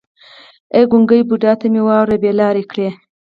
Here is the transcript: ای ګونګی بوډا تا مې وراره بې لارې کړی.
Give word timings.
ای 0.73 0.83
ګونګی 0.91 1.21
بوډا 1.27 1.51
تا 1.59 1.65
مې 1.71 1.81
وراره 1.85 2.15
بې 2.21 2.31
لارې 2.39 2.63
کړی. 2.71 2.89